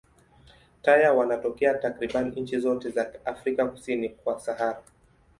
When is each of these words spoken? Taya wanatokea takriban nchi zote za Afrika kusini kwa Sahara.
Taya 0.81 1.13
wanatokea 1.13 1.73
takriban 1.79 2.27
nchi 2.35 2.59
zote 2.59 2.89
za 2.91 3.11
Afrika 3.25 3.65
kusini 3.67 4.09
kwa 4.09 4.39
Sahara. 4.39 4.83